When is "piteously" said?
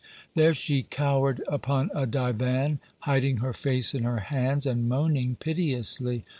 5.35-6.25